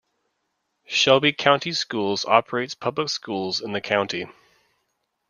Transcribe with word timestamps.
Shelby 0.87 1.31
County 1.31 1.73
Schools 1.73 2.25
operates 2.25 2.73
public 2.73 3.09
schools 3.09 3.61
in 3.61 3.71
the 3.73 3.81
county. 3.81 4.25